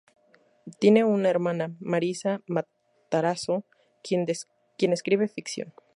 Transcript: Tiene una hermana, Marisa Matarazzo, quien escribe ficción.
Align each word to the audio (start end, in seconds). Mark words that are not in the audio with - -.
Tiene 0.79 1.03
una 1.03 1.29
hermana, 1.29 1.75
Marisa 1.79 2.41
Matarazzo, 2.47 3.65
quien 4.01 4.91
escribe 4.93 5.27
ficción. 5.27 5.73